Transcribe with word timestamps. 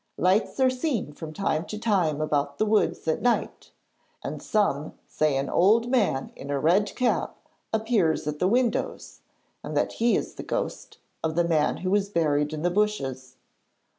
Lights 0.17 0.59
are 0.59 0.71
seen 0.71 1.13
from 1.13 1.31
time 1.31 1.63
to 1.65 1.77
time 1.77 2.21
about 2.21 2.57
the 2.57 2.65
wood 2.65 2.97
at 3.05 3.21
night, 3.21 3.69
and 4.23 4.41
some 4.41 4.95
say 5.05 5.37
an 5.37 5.47
old 5.47 5.89
man 5.91 6.31
in 6.35 6.49
a 6.49 6.57
red 6.57 6.95
cap 6.95 7.37
appears 7.71 8.25
at 8.25 8.39
the 8.39 8.47
windows 8.47 9.19
and 9.63 9.77
that 9.77 9.91
he 10.01 10.15
is 10.15 10.33
the 10.33 10.41
ghost 10.41 10.97
of 11.23 11.35
the 11.35 11.47
man 11.47 11.77
who 11.85 11.91
was 11.91 12.09
buried 12.09 12.51
in 12.51 12.63
the 12.63 12.71
bushes. 12.71 13.35